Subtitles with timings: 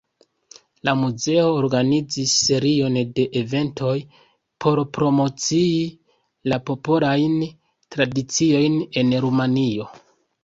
[0.87, 3.93] La muzeo organizis serion de eventoj
[4.65, 5.83] por promocii
[6.53, 7.35] la Popolajn
[7.97, 9.87] Tradiciojn en Rumanio.